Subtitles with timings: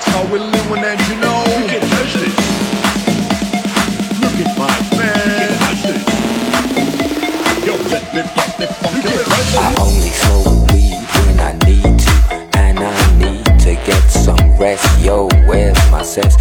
[0.00, 2.34] That's how we're living, and you know you can touch this.
[4.18, 5.50] Look at my man.
[7.66, 9.08] Yo, let me pop me funky.
[9.58, 12.12] I only smoke weed when I need to,
[12.56, 14.88] and I need to get some rest.
[15.04, 16.36] Yo, where's my sense?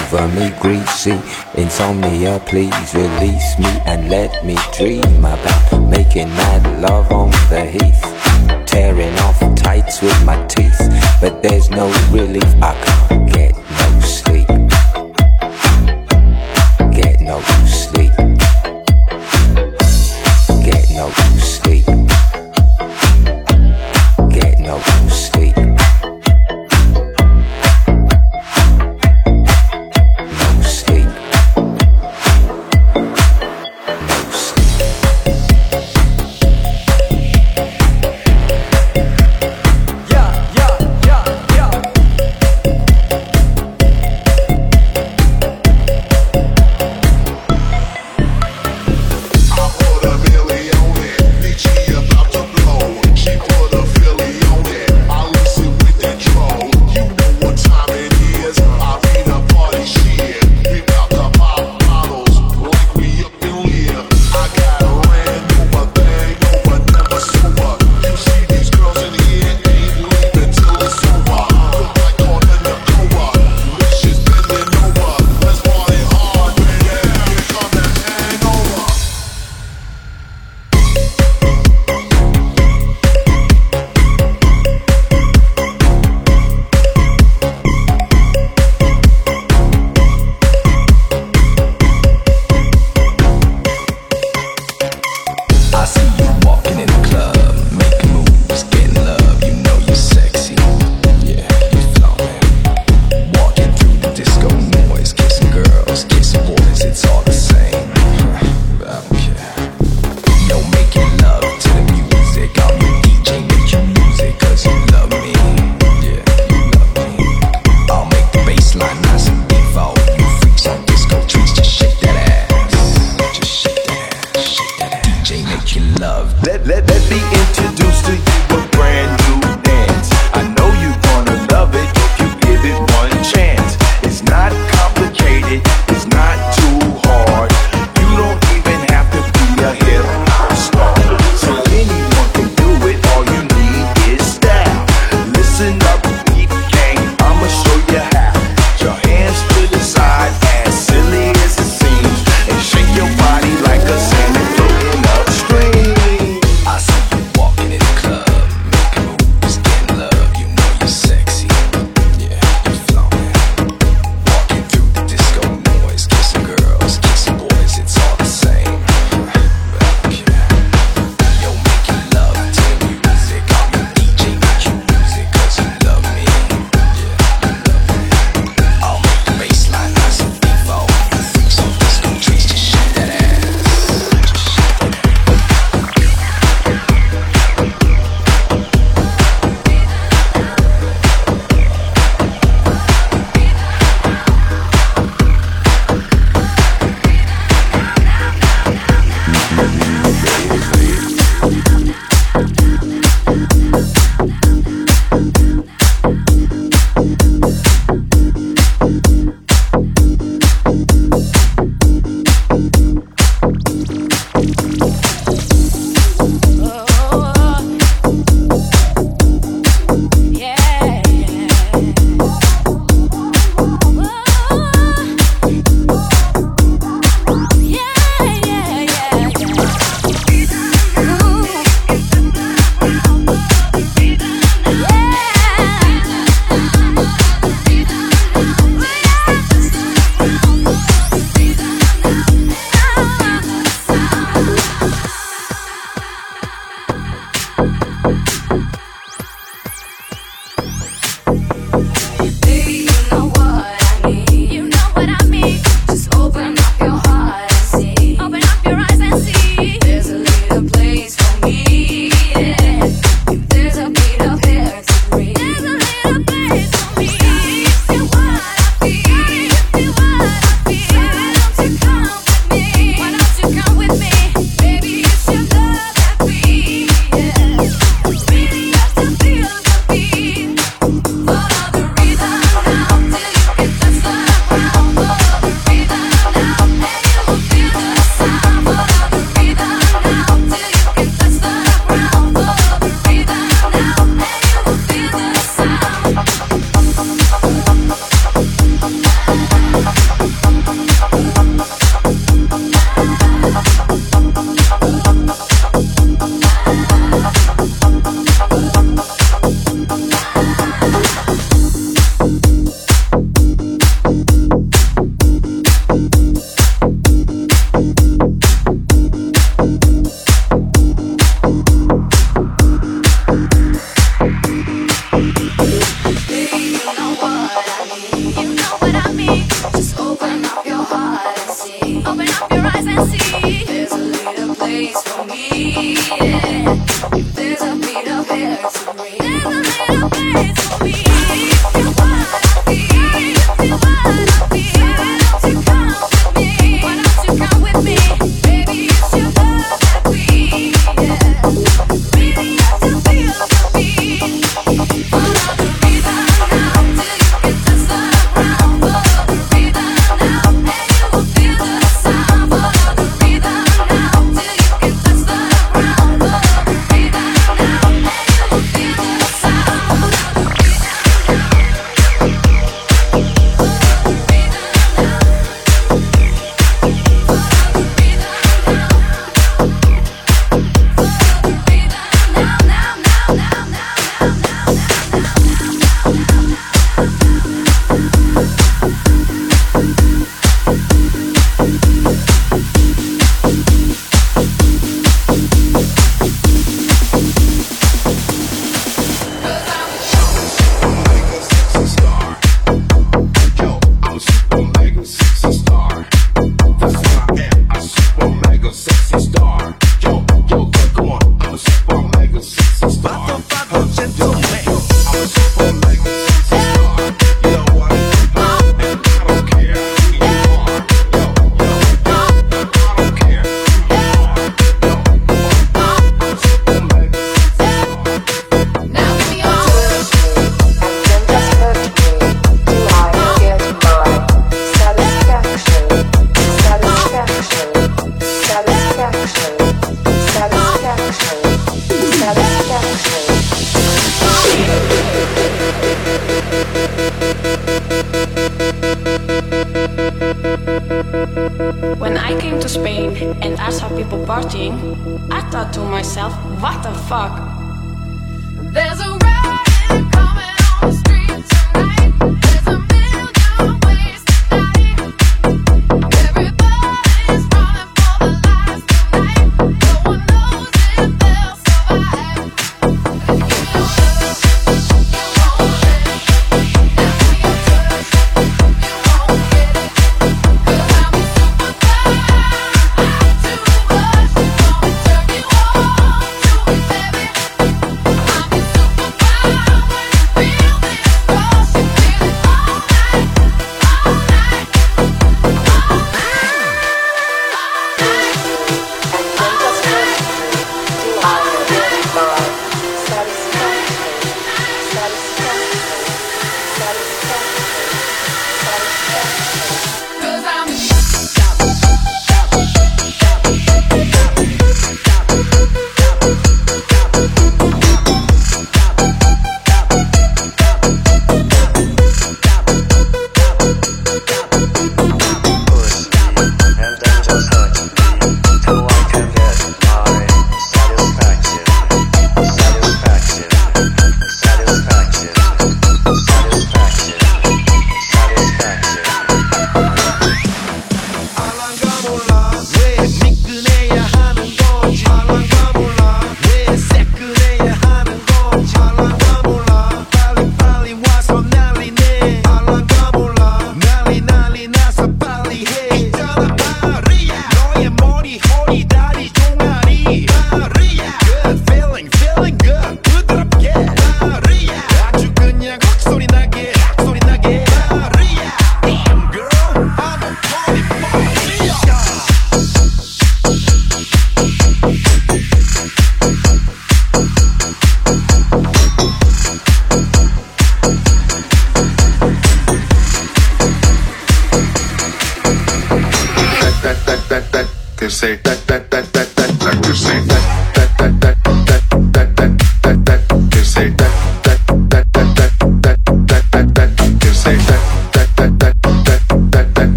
[0.00, 1.18] over me greasy
[1.54, 8.66] Insomnia, please release me and let me dream about making mad love on the heath.
[8.66, 10.80] Tearing off tights with my teeth,
[11.20, 13.07] but there's no relief I can't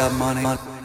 [0.00, 0.42] got money.
[0.42, 0.79] money.